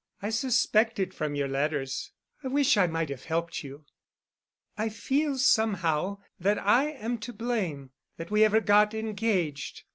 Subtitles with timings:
[0.19, 2.09] "I suspected from your letters.
[2.43, 3.85] I wish I might have helped you.
[4.75, 9.83] I feel somehow that I am to blame—that we ever got engaged.